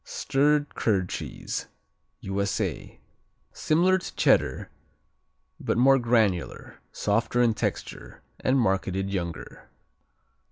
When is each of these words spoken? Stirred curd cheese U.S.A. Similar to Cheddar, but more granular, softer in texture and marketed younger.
Stirred 0.03 0.73
curd 0.73 1.09
cheese 1.09 1.67
U.S.A. 2.21 2.99
Similar 3.53 3.99
to 3.99 4.15
Cheddar, 4.15 4.71
but 5.59 5.77
more 5.77 5.99
granular, 5.99 6.79
softer 6.91 7.43
in 7.43 7.53
texture 7.53 8.23
and 8.39 8.57
marketed 8.57 9.11
younger. 9.11 9.69